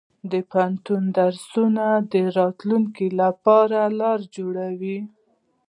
د 0.31 0.33
پوهنتون 0.49 1.03
درسونه 1.19 1.85
د 2.13 2.13
راتلونکي 2.39 3.07
لپاره 3.21 3.79
لار 3.99 4.19
جوړوي. 4.35 4.99